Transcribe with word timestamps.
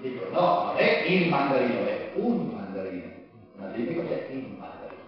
Dico, 0.00 0.30
no, 0.30 0.64
non 0.64 0.76
è 0.78 1.02
il 1.06 1.28
mandarino, 1.28 1.84
è 1.84 2.12
un 2.14 2.54
mandarino. 2.54 3.12
Ma 3.56 3.66
dimmi 3.66 3.96
cos'è 3.96 4.28
il 4.30 4.56
mandarino. 4.56 5.02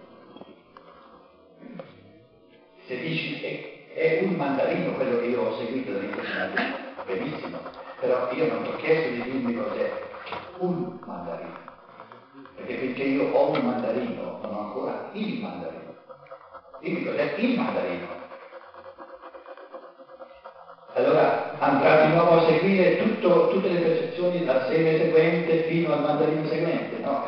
Se 2.85 2.99
dici 2.99 3.41
è, 3.41 3.93
è 3.95 4.23
un 4.23 4.35
mandarino 4.35 4.91
quello 4.93 5.17
che 5.17 5.25
io 5.25 5.41
ho 5.41 5.57
seguito 5.57 5.93
dall'interno, 5.93 6.77
benissimo, 7.07 7.57
però 7.99 8.31
io 8.33 8.53
non 8.53 8.61
ti 8.61 8.69
ho 8.69 8.75
chiesto 8.75 9.09
di 9.09 9.31
dirmi 9.31 9.55
cos'è 9.55 9.91
un 10.59 10.99
mandarino. 11.03 11.57
Perché 12.55 12.77
finché 12.77 13.03
io 13.03 13.31
ho 13.31 13.49
un 13.49 13.65
mandarino, 13.65 14.39
non 14.43 14.53
ho 14.53 14.59
ancora 14.59 15.09
il 15.13 15.39
mandarino. 15.41 15.95
Dimmi 16.81 17.03
cos'è 17.03 17.33
il 17.37 17.57
mandarino. 17.57 18.12
Nuovo 22.07 22.41
a 22.41 22.45
seguire 22.45 22.97
tutto, 22.97 23.49
tutte 23.49 23.69
le 23.69 23.79
percezioni 23.79 24.43
dal 24.43 24.67
seme 24.69 24.97
seguente 24.97 25.63
fino 25.69 25.93
al 25.93 26.01
mandarino 26.01 26.47
seguente? 26.47 26.97
No, 27.01 27.23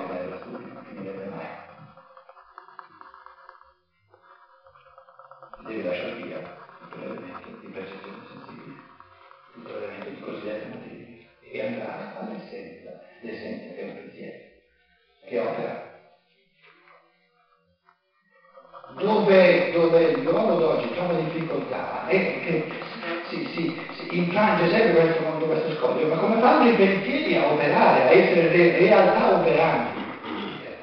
ma 26.66 26.72
come 26.72 26.72
fanno 26.72 26.72
i 26.72 26.76
pensieri 26.76 27.36
a 27.38 27.46
operare, 27.46 28.04
a 28.04 28.12
essere 28.12 28.48
re, 28.50 28.78
realtà 28.80 29.36
operanti? 29.36 30.04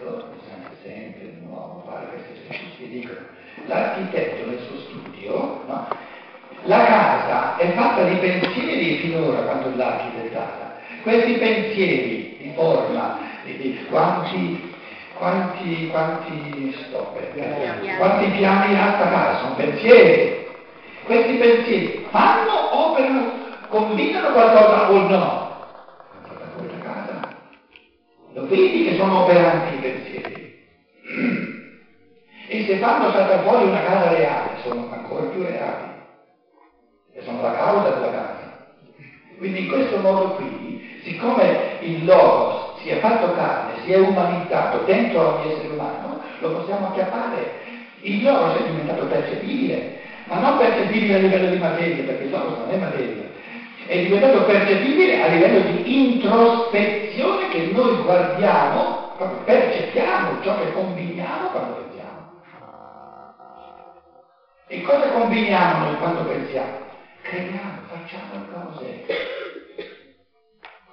Allora 0.01 0.25
bisogna 0.33 0.71
sempre 0.83 1.31
di 1.33 1.47
nuovo 1.47 1.85
fare 1.89 2.07
questi 2.07 2.33
esercizi. 2.45 2.89
Dicono, 2.89 3.19
l'architetto 3.67 4.47
nel 4.47 4.59
suo 4.67 4.79
studio, 4.79 5.63
no? 5.67 5.89
la 6.65 6.85
casa 6.85 7.57
è 7.57 7.73
fatta 7.73 8.05
di 8.05 8.17
pensieri 8.17 8.97
finora 8.99 9.41
quando 9.41 9.77
l'ha 9.77 9.99
architettata. 9.99 10.81
Questi 11.03 11.33
pensieri 11.33 12.37
di 12.41 12.53
forma, 12.55 13.19
di, 13.45 13.57
di 13.57 13.87
quanti 13.89 14.71
quanti, 15.15 15.89
quanti, 15.89 16.75
stop, 16.87 17.17
quanti 17.97 18.27
piani 18.31 18.73
in 18.73 18.79
alta 18.79 19.09
casa, 19.09 19.39
sono 19.39 19.55
pensieri. 19.55 20.47
Questi 21.05 21.35
pensieri 21.35 22.07
fanno, 22.11 22.89
operano, 22.89 23.33
combinano 23.69 24.33
qualcosa 24.33 24.91
o 24.91 24.99
no? 25.09 25.52
Vedi 28.53 28.85
che 28.85 28.97
sono 28.97 29.23
operanti 29.23 29.75
i 29.75 29.79
pensieri. 29.79 30.61
E 32.49 32.65
se 32.67 32.77
fanno 32.77 33.11
saltare 33.11 33.43
fuori 33.49 33.65
una 33.65 33.83
casa 33.83 34.13
reale, 34.13 34.61
sono 34.63 34.89
ancora 34.93 35.25
più 35.27 35.43
reali. 35.43 35.91
E 37.15 37.23
sono 37.23 37.41
la 37.41 37.53
causa 37.55 37.91
della 37.91 38.11
casa. 38.11 38.67
Quindi 39.39 39.65
in 39.65 39.69
questo 39.69 39.97
modo 39.99 40.35
qui, 40.35 41.01
siccome 41.03 41.79
il 41.81 42.05
logos 42.05 42.81
si 42.83 42.91
è 42.91 43.01
fatto 43.01 43.33
carne, 43.35 43.83
si 43.85 43.93
è 43.93 43.99
umanizzato 43.99 44.85
dentro 44.85 45.37
ogni 45.37 45.53
essere 45.53 45.73
umano, 45.73 46.21
lo 46.41 46.53
possiamo 46.53 46.89
acchiappare. 46.89 47.61
Il 48.03 48.23
logos 48.23 48.57
è 48.59 48.65
diventato 48.65 49.07
percepibile 49.07 50.01
ma 50.25 50.39
non 50.39 50.59
percepibile 50.59 51.15
a 51.15 51.19
livello 51.19 51.51
di 51.51 51.59
materia, 51.59 52.05
perché 52.05 52.25
il 52.25 52.31
logos 52.31 52.59
non 52.59 52.71
è 52.71 52.77
materia, 52.77 53.31
è 53.87 54.03
diventato 54.03 54.45
percepibile 54.45 55.23
a 55.23 55.27
livello 55.29 55.61
di 55.61 56.15
introspezione 56.15 57.49
che 57.49 57.71
noi 57.73 57.97
guardiamo, 58.03 59.13
proprio 59.17 59.45
percepiamo 59.45 60.43
ciò 60.43 60.59
che 60.59 60.73
combiniamo 60.73 61.49
quando 61.49 61.75
pensiamo. 61.75 62.31
E 64.69 64.83
cosa 64.83 65.11
combiniamo 65.11 65.85
noi 65.85 65.97
quando 65.97 66.25
pensiamo? 66.25 66.79
Creiamo, 67.23 67.83
facciamo 67.89 68.47
cose. 68.51 69.05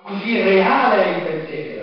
Così 0.03 0.41
reale 0.41 1.03
è 1.03 1.07
il 1.07 1.21
pensiero. 1.21 1.78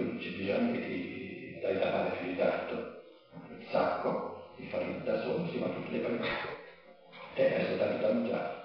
Detto, 0.00 0.44
guarda 0.44 0.78
che 0.78 1.58
dai 1.60 1.78
da 1.78 1.90
fare 1.90 2.16
più 2.16 2.26
di 2.28 2.36
tanto 2.36 2.74
il 3.58 3.66
sacco 3.70 4.52
di 4.56 4.66
farina 4.68 4.98
da 5.04 5.20
solo, 5.22 5.46
si 5.48 5.58
va 5.58 5.68
tutte 5.68 5.90
le 5.90 6.00
farine. 6.00 6.26
Te 7.34 7.54
hai 7.54 7.66
soltanto 7.66 8.06
da 8.06 8.12
mangiare. 8.12 8.58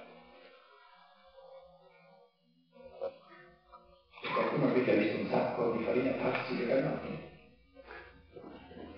Qualcuno 4.33 4.71
qui 4.71 4.83
che 4.83 4.91
ha 4.91 4.95
visto 4.95 5.17
un 5.19 5.27
sacco 5.29 5.71
di 5.71 5.83
farina 5.83 6.13
farsi 6.13 6.57
le 6.57 6.67
canotte? 6.67 7.33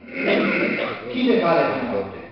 Chi 1.12 1.24
le 1.26 1.40
fa 1.42 1.56
le 1.56 1.80
canotte? 1.80 2.26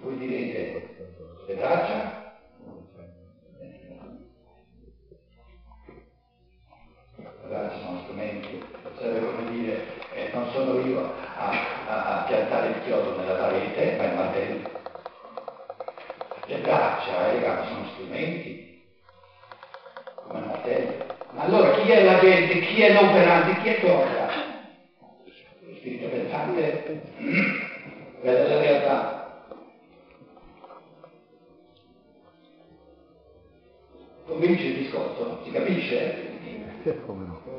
Voi 0.00 0.18
direte, 0.18 0.96
le 1.46 1.54
braccia? 1.54 2.19
Eh, 10.70 10.80
sono 10.80 10.86
io 10.86 11.12
a, 11.36 11.50
a, 11.88 12.20
a, 12.20 12.24
piantare 12.24 12.68
il 12.68 12.82
chiodo 12.84 13.16
nella 13.16 13.34
parete, 13.34 13.96
ma 13.96 14.04
il 14.04 14.14
martello. 14.14 14.70
Le 16.46 16.58
braccia 16.58 17.28
e 17.28 17.32
le 17.34 17.40
gambe 17.40 17.66
sono 17.66 17.86
strumenti, 17.92 18.82
come 20.26 20.38
il 20.38 20.46
martello. 20.46 21.04
Ma 21.32 21.42
allora 21.42 21.70
chi 21.72 21.90
è 21.90 22.04
l'agente, 22.04 22.60
chi 22.60 22.82
è 22.82 22.92
l'operante, 22.92 23.60
chi 23.60 23.68
è 23.68 23.90
opera? 23.90 24.28
Lo 25.60 25.74
spirito 25.76 26.08
pensante 26.08 27.02
vede 28.20 28.48
la 28.48 28.60
realtà. 28.60 29.18
Convince 34.26 34.64
il 34.64 34.76
discorso? 34.78 35.40
Si 35.44 35.50
capisce? 35.50 36.28
Come 37.04 37.26
no? 37.26 37.49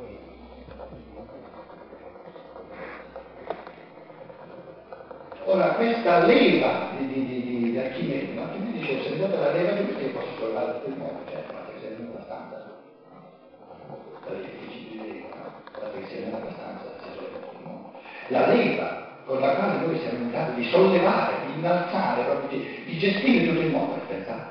Ora, 5.52 5.74
questa 5.74 6.24
leva 6.24 6.92
di, 6.98 7.08
di, 7.08 7.26
di, 7.26 7.72
di 7.72 7.78
Archimede, 7.78 8.32
no? 8.32 8.44
Archimede 8.44 8.80
dice, 8.80 9.04
se 9.04 9.12
andate 9.12 9.36
la 9.36 9.52
leva 9.52 9.72
di 9.74 10.02
io 10.02 10.12
posso 10.12 10.30
tutto 10.32 10.88
il 10.88 10.96
mondo, 10.96 11.30
cioè, 11.30 11.44
ma 11.52 11.66
che 11.66 11.80
sei 11.82 11.98
nella 12.00 12.24
stanza, 12.24 12.80
dalle 14.26 14.40
difficili 14.40 14.96
leva? 14.96 15.28
Guardate 15.74 16.00
che 16.00 16.08
sei 16.08 16.24
nella 16.24 16.40
stanza. 16.54 16.96
La 18.30 18.48
leva 18.48 19.08
con 19.26 19.42
la 19.42 19.56
quale 19.56 19.86
noi 19.86 20.00
siamo 20.00 20.20
in 20.20 20.32
grado 20.32 20.54
di 20.54 20.70
sollevare, 20.70 21.34
di 21.46 21.52
innalzare, 21.60 22.24
di, 22.48 22.84
di 22.86 22.98
gestire 22.98 23.48
tutto 23.48 23.60
il 23.60 23.72
mondo, 23.72 23.96
pensate. 24.08 24.51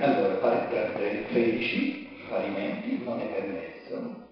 Allora, 0.00 0.36
fare 0.40 0.66
13 1.28 2.26
parimenti 2.28 3.02
non 3.02 3.18
è 3.18 3.24
permesso. 3.24 4.29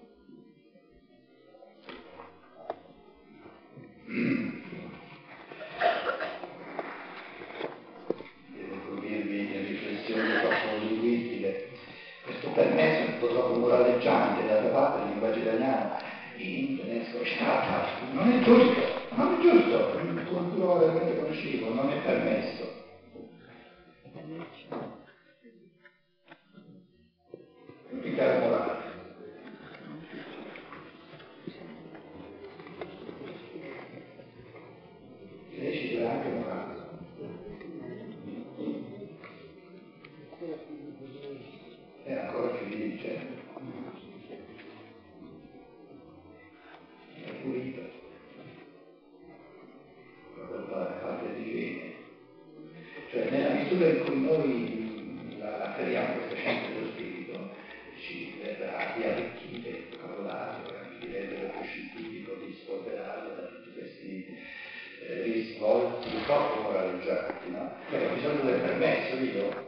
Risvolti 66.03 66.25
troppo 66.25 66.61
moralizzanti, 66.61 67.51
no? 67.51 67.71
Perché 67.89 68.07
ho 68.07 68.13
bisogno 68.13 68.41
del 68.43 68.61
permesso 68.61 69.15
io. 69.15 69.67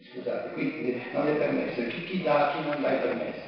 Scusate, 0.00 0.52
qui 0.52 1.02
non 1.12 1.26
è 1.26 1.32
permesso, 1.32 1.86
chi, 1.88 2.04
chi 2.04 2.22
dà, 2.22 2.52
chi 2.54 2.68
non 2.68 2.80
dà 2.80 2.92
il 2.92 2.98
permesso 3.00 3.47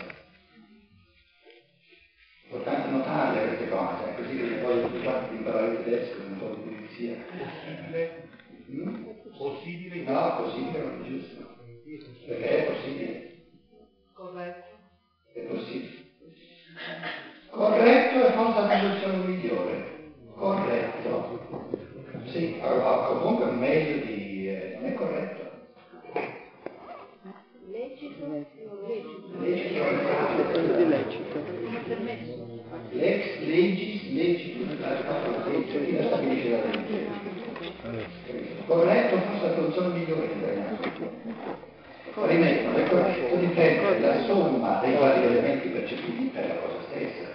la 40.10 40.76
soluzione 40.78 41.10
migliore 41.24 41.68
Rimetto, 42.12 42.76
è 42.76 42.88
corretto 42.88 43.36
dipende 43.36 43.98
la 44.00 44.24
somma 44.24 44.80
dei 44.82 44.94
vari 44.96 45.24
elementi 45.24 45.68
percepiti 45.68 46.30
per 46.34 46.48
la 46.48 46.54
cosa 46.54 46.78
stessa. 46.90 47.28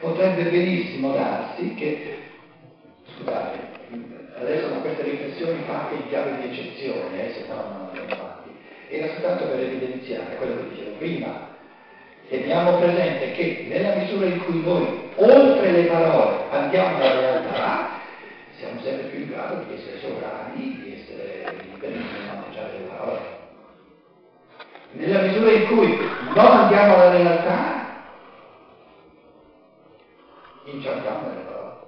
Potrebbe 0.00 0.44
benissimo 0.44 1.12
darsi 1.12 1.74
che, 1.74 2.18
scusate, 3.16 3.58
adesso 4.38 4.68
con 4.68 4.80
queste 4.82 5.02
riflessioni 5.02 5.62
fatte 5.66 5.94
in 5.94 6.08
chiave 6.08 6.36
di 6.40 6.48
eccezione, 6.48 7.28
eh, 7.28 7.32
se 7.34 7.44
no 7.48 7.54
non 7.54 7.88
abbiamo 7.88 8.08
fatti, 8.08 8.50
era 8.88 9.08
soltanto 9.08 9.44
per 9.44 9.60
evidenziare 9.60 10.36
quello 10.36 10.56
che 10.56 10.68
dicevo 10.70 10.96
prima, 10.96 11.48
teniamo 12.28 12.78
presente 12.78 13.32
che 13.32 13.66
nella 13.68 13.96
misura 13.96 14.26
in 14.26 14.44
cui 14.44 14.62
noi 14.62 15.10
oltre 15.16 15.72
le 15.72 15.82
parole 15.84 16.36
andiamo 16.50 16.96
alla 16.96 17.20
realtà, 17.20 17.88
siamo 18.56 18.80
sempre 18.80 19.08
più 19.08 19.20
in 19.20 19.28
grado 19.28 19.64
di 19.64 19.74
essere 19.74 19.98
sovrani, 19.98 20.39
Nella 24.92 25.20
misura 25.22 25.52
in 25.52 25.66
cui 25.68 25.96
non 26.34 26.46
andiamo 26.46 26.94
alla 26.94 27.10
realtà, 27.10 27.80
inciampiamo 30.64 31.28
nelle 31.28 31.42
parole. 31.42 31.78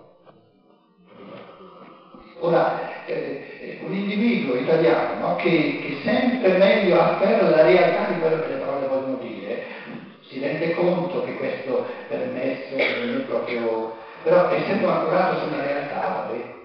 Ora, 2.39 3.05
eh, 3.07 3.81
un 3.83 3.93
individuo 3.93 4.57
italiano 4.57 5.19
no, 5.19 5.37
che, 5.37 5.81
che 5.81 6.01
sempre 6.05 6.57
meglio 6.59 7.01
afferra 7.01 7.49
la 7.49 7.63
realtà 7.63 8.13
di 8.13 8.21
quello 8.21 8.41
che 8.43 8.49
le 8.49 8.57
parole 8.57 8.87
vogliono 8.87 9.17
dire, 9.17 9.65
si 10.29 10.39
rende 10.39 10.73
conto 10.75 11.25
che 11.25 11.35
questo 11.35 11.87
permesso 12.09 12.77
non 12.77 13.17
è 13.17 13.25
proprio... 13.27 13.97
però 14.23 14.49
essendo 14.51 14.89
ancorato 14.89 15.39
su 15.41 15.47
una 15.47 15.63
realtà, 15.63 16.01
vabbè, 16.01 16.33
vabbè. 16.33 16.62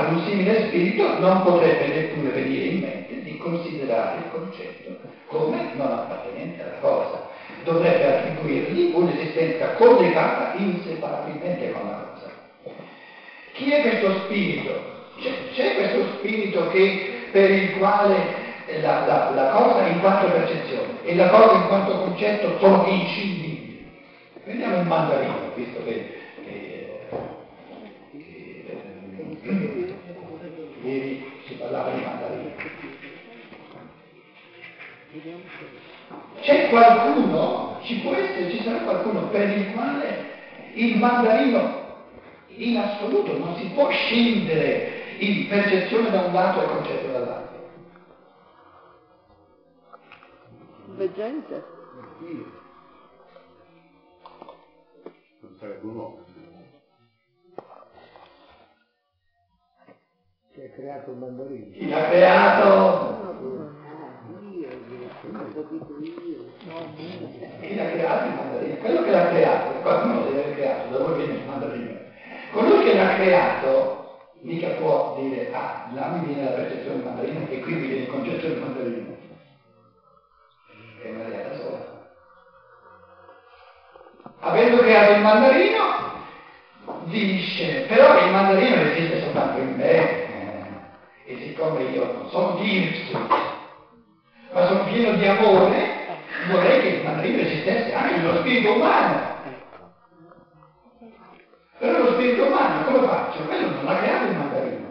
Ad 0.00 0.14
un 0.14 0.24
simile 0.24 0.68
spirito 0.68 1.18
non 1.18 1.42
potrebbe 1.42 1.88
neppure 1.88 2.30
venire 2.30 2.64
in 2.64 2.80
mente 2.80 3.22
di 3.22 3.36
considerare 3.36 4.16
il 4.16 4.30
concetto 4.30 4.96
come 5.26 5.72
non 5.74 5.92
appartenente 5.92 6.62
alla 6.62 6.78
cosa. 6.80 7.28
Dovrebbe 7.64 8.06
attribuirgli 8.06 8.92
un'esistenza 8.94 9.72
collegata 9.72 10.54
inseparabilmente 10.56 11.72
con 11.72 11.86
la 11.86 12.12
cosa. 12.14 12.30
Chi 13.52 13.70
è 13.70 13.82
questo 13.82 14.20
spirito? 14.24 14.72
C'è, 15.20 15.32
c'è 15.52 15.74
questo 15.74 16.16
spirito 16.16 16.68
che, 16.70 17.26
per 17.30 17.50
il 17.50 17.76
quale 17.76 18.16
la, 18.80 19.04
la, 19.04 19.30
la, 19.34 19.50
cosa 19.50 19.86
in 19.86 20.00
quanto 20.00 20.30
percezione 20.30 21.04
e 21.04 21.14
la 21.14 21.28
cosa 21.28 21.56
in 21.56 21.66
quanto 21.66 21.98
concetto 21.98 22.58
sono 22.58 22.86
inscindibili. 22.86 23.86
Prendiamo 24.44 24.80
il 24.80 24.86
mandarino, 24.86 25.52
visto 25.54 25.84
che, 25.84 26.18
che, 26.46 27.00
che 28.12 29.89
ieri 30.82 31.42
si 31.46 31.54
parlava 31.54 31.90
di 31.90 32.02
mandarino. 32.02 32.50
C'è 36.40 36.68
qualcuno, 36.68 37.80
ci 37.82 38.00
può 38.00 38.14
essere, 38.14 38.50
ci 38.50 38.62
sarà 38.62 38.78
qualcuno 38.78 39.28
per 39.28 39.48
il 39.56 39.72
quale 39.72 40.28
il 40.74 40.98
mandarino 40.98 41.78
in 42.48 42.76
assoluto 42.76 43.36
non 43.38 43.56
si 43.56 43.66
può 43.74 43.90
scendere 43.90 45.16
in 45.18 45.48
percezione 45.48 46.10
da 46.10 46.22
un 46.22 46.32
lato 46.32 46.62
e 46.62 46.66
concetto 46.66 47.12
dall'altro. 47.12 47.58
Veggente? 50.96 51.64
Non 55.40 55.56
sarebbe 55.58 55.86
un 55.86 55.96
uomo. 55.96 56.29
Ha 60.70 60.74
creato 60.74 61.10
il 61.10 61.16
mandarino? 61.16 61.70
Chi 61.72 61.88
l'ha 61.88 62.08
creato? 62.08 63.18
Chi 67.60 67.74
l'ha 67.74 67.90
creato 67.90 68.26
il 68.26 68.34
mandarino? 68.34 68.76
Quello 68.76 69.02
che 69.02 69.10
l'ha 69.10 69.28
creato, 69.28 69.80
qualcuno 69.80 70.22
deve 70.24 70.42
aver 70.42 70.54
creato, 70.54 70.88
da 70.90 70.98
dove 70.98 71.16
viene 71.16 71.40
il 71.40 71.46
mandarino? 71.46 71.98
Colui 72.52 72.84
che 72.84 72.94
l'ha 72.94 73.14
creato 73.14 73.98
mica 74.42 74.68
può 74.78 75.18
dire, 75.20 75.52
ah, 75.52 75.90
là 75.92 76.06
mi 76.08 76.26
viene 76.26 76.44
la 76.44 76.56
percezione 76.56 76.96
del 76.96 77.04
mandarino 77.04 77.48
e 77.48 77.60
qui 77.60 77.74
mi 77.74 77.86
viene 77.86 78.04
il 78.04 78.10
concetto 78.10 78.46
del 78.46 78.58
mandarino 78.58 79.18
è 81.02 81.10
una 81.10 81.28
realtà 81.28 81.56
sola. 81.56 82.08
Avendo 84.40 84.82
creato 84.82 85.12
il 85.12 85.20
mandarino, 85.20 85.82
dice, 87.04 87.86
però 87.88 88.24
il 88.24 88.32
mandarino 88.32 88.82
esiste 88.82 89.22
soltanto 89.22 89.60
in 89.60 89.76
me, 89.76 90.19
e 91.30 91.36
siccome 91.46 91.84
io 91.84 92.12
non 92.12 92.28
sono 92.28 92.58
dirsi, 92.58 93.12
ma 93.12 94.66
sono 94.66 94.84
pieno 94.84 95.16
di 95.16 95.26
amore, 95.26 96.06
vorrei 96.50 96.80
che 96.80 96.88
il 96.88 97.02
padrino 97.02 97.40
esistesse 97.40 97.92
anche 97.92 98.16
nello 98.16 98.40
spirito 98.40 98.74
umano. 98.74 99.38
Però 101.78 101.98
lo 101.98 102.12
spirito 102.14 102.46
umano 102.46 102.84
come 102.84 103.06
faccio? 103.06 103.44
Quello 103.44 103.68
non 103.70 103.84
l'ha 103.84 103.96
creato 103.98 104.24
il 104.24 104.36
mandarino. 104.36 104.88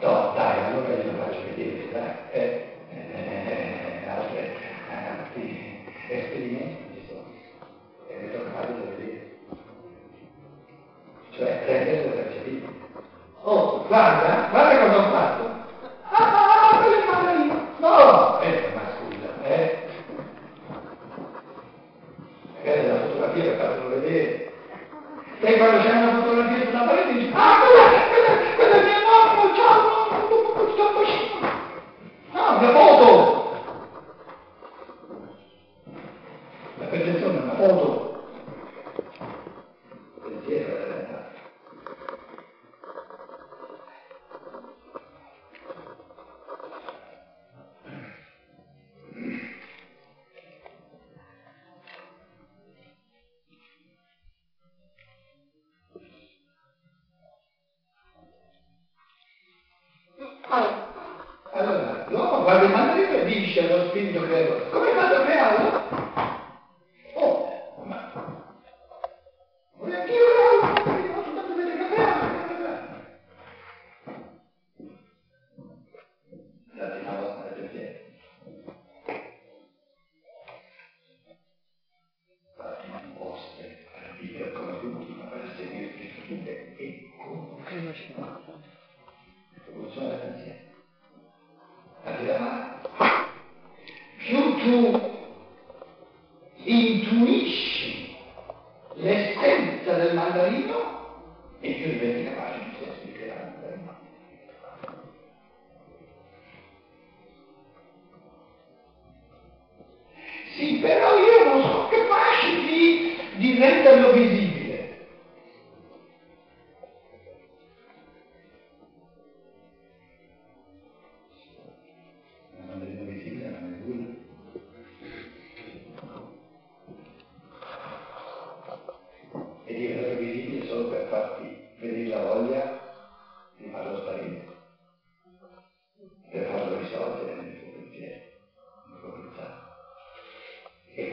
No, 0.00 0.32
dai, 0.34 0.64
allora 0.66 0.94
io 0.94 1.12
faccio 1.18 1.40
vedere, 1.54 1.90
dai. 1.90 2.10
Eh, 2.30 2.78
eh, 2.90 2.96
eh, 3.12 4.04
eh 4.04 4.08
altri 4.08 5.84
esperimenti. 6.08 6.85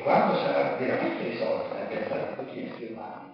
quando 0.03 0.37
sarà 0.37 0.75
veramente 0.77 1.29
risolta, 1.29 1.75
perché 1.75 2.05
saranno 2.07 2.35
tutti 2.35 2.59
gli 2.59 2.69
esseri 2.69 2.93
umani, 2.93 3.31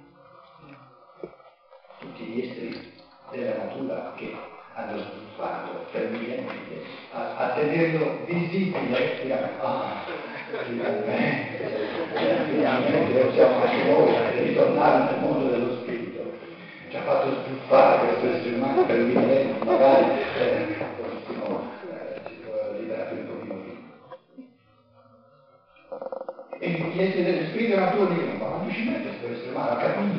tutti 2.00 2.24
gli 2.24 2.48
esseri 2.48 2.94
della 3.32 3.64
natura 3.64 4.14
che 4.16 4.36
hanno 4.76 4.98
sviluppato 4.98 5.86
per 5.92 6.10
millenni 6.10 6.48
a, 7.12 7.36
a 7.36 7.54
tenerlo 7.54 8.24
visibile, 8.26 9.20
dirà, 9.22 9.50
ah, 9.60 10.04
finalmente 10.66 11.60
possiamo 13.20 13.64
anche 13.64 13.84
noi 13.84 14.46
ritornare 14.46 15.12
nel 15.12 15.22
mondo 15.22 15.50
dello 15.50 15.82
spirito. 15.82 16.32
Ci 16.90 16.96
ha 16.96 17.02
fatto 17.02 17.44
sviluppare 17.44 18.08
questo 18.08 18.38
essere 18.38 18.56
umano 18.56 18.86
per 18.86 18.98
millenni, 18.98 19.54
magari. 19.64 20.06
Eh, 20.38 20.89
io 28.00 28.08
nero, 28.08 28.38
ma 28.38 28.48
non 28.48 28.66
10 28.66 28.84
metri 28.90 29.10
per 29.20 29.32
estremare, 29.32 29.94
capire 29.94 30.19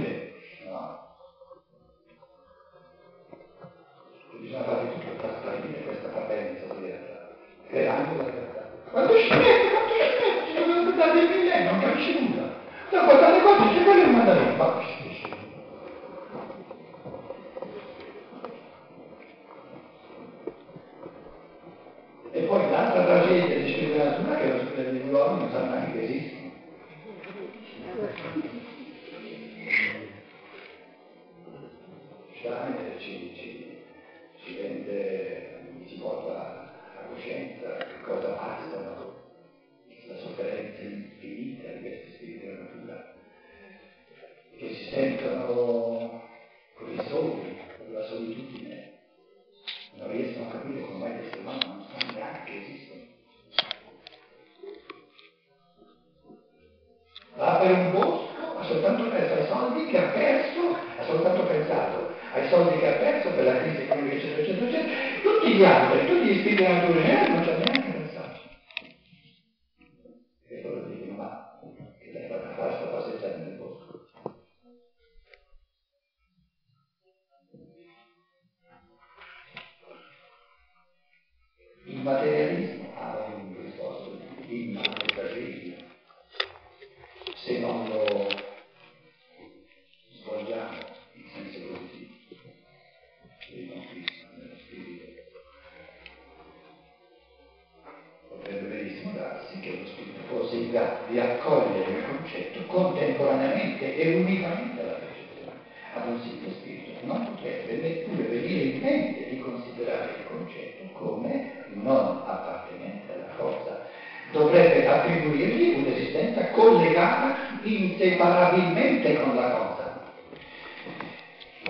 ad 105.95 106.09
un 106.09 106.21
sito 106.23 106.51
spirito 106.51 107.07
non 107.07 107.35
potrebbe 107.35 107.77
neppure 107.77 108.23
venire 108.25 108.65
in 108.65 108.81
mente 108.81 109.29
di 109.31 109.39
considerare 109.39 110.11
il 110.19 110.27
concetto 110.27 110.89
come 110.93 111.65
non 111.73 112.23
appartenente 112.27 113.13
alla 113.13 113.33
forza, 113.37 113.89
dovrebbe 114.33 114.87
attribuirgli 114.87 115.85
un'esistenza 115.85 116.51
collegata 116.51 117.37
inseparabilmente 117.63 119.15
con 119.21 119.35
la 119.35 119.51
cosa. 119.51 120.15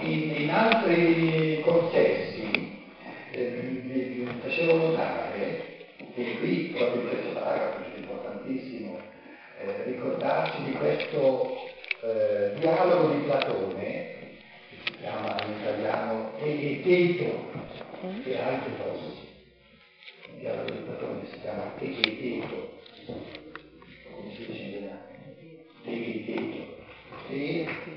In, 0.00 0.34
in 0.34 0.50
altri 0.50 1.60
consessi 1.62 2.78
eh, 3.32 4.26
facevo 4.42 4.76
notare, 4.76 5.86
e 6.14 6.38
qui 6.38 6.74
proprio 6.76 7.02
in 7.02 7.08
questo 7.08 7.28
paragrafo 7.32 7.84
è 7.94 7.98
importantissimo 7.98 8.98
eh, 9.60 9.84
ricordarsi 9.84 10.64
di 10.64 10.72
questo 10.72 11.56
eh, 12.02 12.52
dialogo 12.58 13.14
di 13.14 13.19
egeteto 16.92 17.48
e 18.24 18.36
altre 18.36 18.72
cose. 18.82 19.28
Il 20.26 20.40
dialogo 20.40 20.70
di 20.70 20.78
Platone 20.78 21.26
si 21.30 21.40
chiama 21.40 21.72
egeteto, 21.78 22.78
come 23.06 24.34
si 24.34 24.46
dice 24.46 24.62
in 24.62 24.68
italiano? 24.68 25.00
Egeteto. 25.84 26.78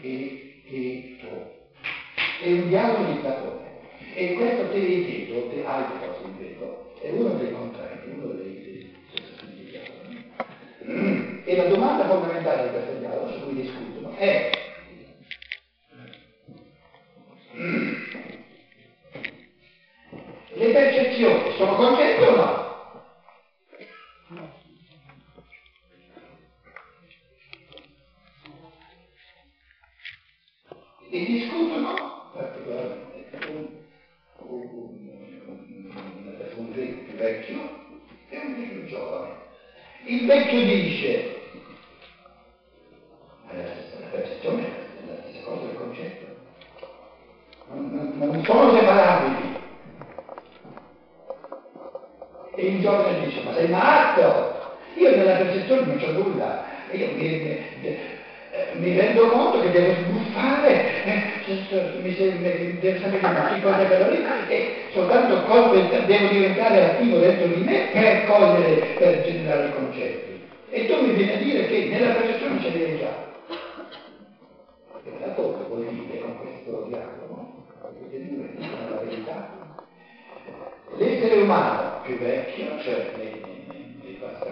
Egeteto. 0.01 1.31
È 2.41 2.51
un 2.51 2.67
dialogo 2.67 3.12
di 3.12 3.19
Platone. 3.19 3.71
E 4.15 4.33
questo 4.35 4.69
tegeteto, 4.69 5.50
te 5.50 5.65
altre 5.65 6.07
cose 6.07 6.25
in 6.25 6.38
greco, 6.38 6.93
è 7.01 7.09
uno 7.09 7.33
dei 7.35 7.51
contratti, 7.51 8.09
uno 8.09 8.33
dei. 8.33 8.51
E 11.45 11.55
la 11.55 11.65
domanda 11.65 12.07
fondamentale 12.07 12.63
di 12.63 12.69
questo 12.69 13.00
dialogo 13.00 13.31
su 13.31 13.43
cui 13.43 13.62
discutono 13.62 14.15
è 14.15 14.62
E 31.13 31.25
discutono 31.25 32.32
particolarmente 32.34 33.38
un, 33.51 33.67
un, 34.39 34.67
un, 35.46 35.93
un 36.55 36.72
greco 36.72 37.03
più 37.03 37.13
vecchio 37.13 37.55
e 38.29 38.38
un 38.39 38.53
più 38.55 38.86
giovane. 38.88 39.34
Il 40.08 40.25
vecchio 40.25 40.65
dice, 40.65 41.23
devo 62.15 63.00
sapere 63.00 63.22
che 63.22 63.62
cosa 63.62 63.84
per 63.84 64.12
lì, 64.12 64.24
e 64.48 64.75
soltanto 64.91 65.41
devo 66.05 66.27
diventare 66.27 66.91
attivo 66.91 67.17
dentro 67.20 67.48
di 67.48 67.63
me 67.63 67.89
per 67.91 68.25
cogliere, 68.25 68.96
per 68.98 69.24
generare 69.24 69.67
i 69.67 69.74
concetti. 69.74 70.41
E 70.70 70.88
tu 70.88 71.05
mi 71.05 71.13
vieni 71.13 71.34
a 71.34 71.38
dire 71.38 71.67
che 71.67 71.86
nella 71.91 72.13
percezione 72.13 72.62
ce 72.62 72.70
l'hai 72.72 72.98
già. 72.98 73.32
E 75.03 75.12
la 75.20 75.34
cosa 75.34 75.63
vuol 75.67 75.86
dire 75.86 76.20
con 76.20 76.38
questo 76.39 76.86
dialogo, 76.88 77.65
la 77.82 79.01
verità. 79.03 79.51
L'essere 80.98 81.41
umano 81.41 82.01
più 82.03 82.17
vecchio, 82.17 82.79
cioè 82.82 83.12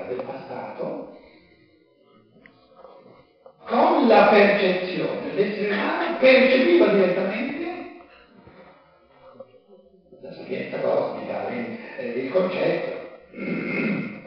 del 0.08 0.24
passato, 0.26 1.18
con 3.66 4.08
la 4.08 4.28
percezione, 4.28 5.34
l'essere 5.34 5.74
umano 5.74 6.18
percepiva 6.20 6.88
direttamente 6.88 7.51
la 10.32 10.38
sapienza 10.38 10.80
cosmica, 10.80 11.50
il 12.00 12.32
concetto. 12.32 13.10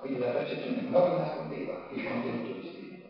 Quindi 0.00 0.20
la 0.20 0.30
percezione 0.30 0.82
non 0.88 1.16
nascondeva 1.18 1.88
il 1.92 2.04
contenuto 2.04 2.60
di 2.60 2.68
spirito, 2.68 3.08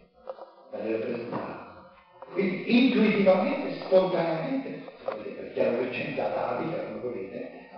la 0.73 0.79
rappresentava. 0.79 1.95
Quindi 2.33 2.87
intuitivamente, 2.87 3.85
spontaneamente, 3.85 4.83
perché 5.05 5.61
era 5.61 5.77
recentata 5.79 6.53
la 6.53 6.57
vita, 6.63 6.79
come 6.79 7.01
volete, 7.01 7.69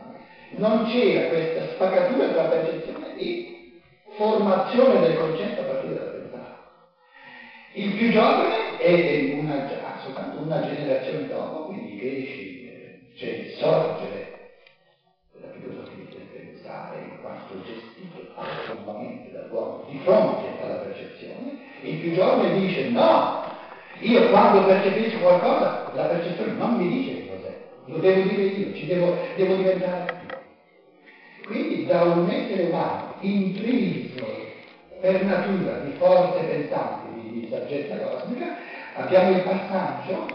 non 0.56 0.86
c'era 0.86 1.28
questa 1.28 1.68
spaccatura 1.74 2.28
tra 2.28 2.44
percezione 2.44 3.18
e 3.18 3.80
formazione 4.16 5.00
del 5.00 5.18
concetto 5.18 5.60
a 5.60 5.64
partire 5.64 5.94
dal 5.94 6.12
pensato. 6.12 6.56
Il 7.74 7.92
più 7.94 8.10
giovane 8.10 8.78
è 8.78 9.34
una, 9.34 9.68
soltanto 10.02 10.40
una 10.40 10.62
generazione 10.62 11.28
dopo, 11.28 11.64
quindi 11.66 11.94
i 11.94 12.57
il 13.26 13.54
sorgere 13.59 14.52
della 15.33 15.52
filosofia 15.52 16.04
del 16.11 16.26
pensare 16.26 16.98
in 16.98 17.20
quanto 17.20 17.62
gestito 17.64 18.33
autonomamente 18.35 19.33
dall'uomo 19.33 19.85
di 19.88 19.98
fronte 20.04 20.62
alla 20.62 20.76
percezione, 20.76 21.59
il 21.83 21.96
più 21.98 22.14
giovane 22.14 22.59
dice 22.61 22.88
no, 22.90 23.44
io 24.00 24.31
quando 24.31 24.66
percepisco 24.66 25.18
qualcosa, 25.18 25.90
la 25.94 26.04
percezione 26.04 26.52
non 26.52 26.76
mi 26.76 26.88
dice 26.88 27.14
che 27.14 27.28
cos'è, 27.28 27.57
lo 27.87 27.98
devo 27.98 28.28
dire 28.28 28.42
io, 28.42 28.74
ci 28.74 28.87
devo, 28.87 29.16
devo 29.37 29.54
diventare 29.57 30.18
quindi 31.48 31.87
da 31.87 32.02
un 32.02 32.28
essere 32.28 32.64
umano 32.64 33.14
intriso 33.20 34.26
per 35.00 35.24
natura 35.24 35.78
di 35.78 35.92
forze 35.92 36.44
pensanti, 36.44 37.31
di, 37.31 37.48
saggezza 37.50 37.96
cosmica, 37.96 38.54
abbiamo 38.96 39.31
il 39.31 39.42
passaggio, 39.42 40.26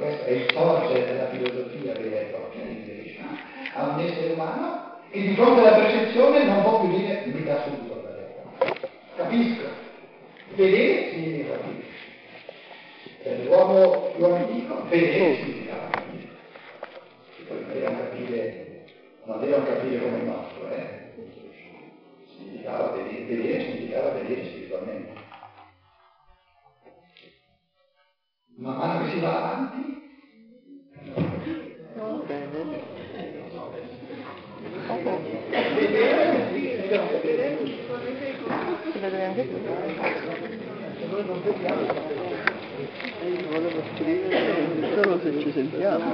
questo 0.00 0.24
è 0.24 0.30
il 0.30 0.50
sorgere 0.50 1.04
della 1.04 1.28
filosofia 1.28 1.92
vera 1.92 2.20
e 2.20 2.24
propria 2.32 2.62
Krishna, 2.64 3.38
a 3.74 3.88
un 3.88 4.00
essere 4.00 4.32
umano 4.32 4.98
che 5.10 5.20
di 5.20 5.34
fronte 5.34 5.60
alla 5.60 5.76
percezione 5.76 6.44
non 6.44 6.62
può 6.62 6.80
più 6.80 6.96
dire 6.96 7.22
mi 7.26 7.44
dà 7.44 7.62
subito 7.64 8.02
la 8.02 8.10
verità. 8.10 8.82
Capisco? 9.16 9.68
Vedere 10.54 11.10
significa 11.10 11.52
capire. 11.52 11.84
Per 13.22 13.44
l'uomo 13.44 14.12
più 14.16 14.24
antico, 14.24 14.84
vedere 14.88 15.36
significa 15.36 15.74
capire. 15.90 16.28
E 17.36 17.42
poi 17.46 17.64
dobbiamo 17.66 17.98
capire 17.98 18.68
non 19.24 19.38
devono 19.38 19.66
capire 19.66 20.00
come 20.00 20.16
il 20.16 20.24
nostro, 20.24 20.68
eh? 20.70 20.98
Significava 22.36 22.96
vedere, 22.96 23.24
vedere 23.24 23.60
significava 23.64 24.10
vedere 24.12 24.59
Scrivere 43.94 44.94
solo 44.94 45.20
se 45.20 45.40
ci 45.40 45.52
sentiamo. 45.52 46.12